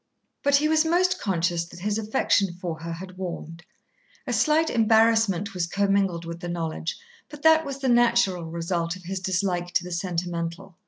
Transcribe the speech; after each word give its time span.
But 0.41 0.55
he 0.55 0.67
was 0.67 0.83
most 0.83 1.21
conscious 1.21 1.63
that 1.65 1.81
his 1.81 1.99
affection 1.99 2.55
for 2.59 2.79
her 2.79 2.93
had 2.93 3.19
warmed. 3.19 3.63
A 4.25 4.33
slight 4.33 4.71
embarrassment 4.71 5.53
was 5.53 5.67
commingled 5.67 6.25
with 6.25 6.39
the 6.39 6.49
knowledge, 6.49 6.97
but 7.29 7.43
that 7.43 7.63
was 7.65 7.77
the 7.77 7.87
natural 7.87 8.45
result 8.45 8.95
of 8.95 9.03
his 9.03 9.19
dislike 9.19 9.75
to 9.75 9.83
the 9.83 9.91
sentimental. 9.91 10.75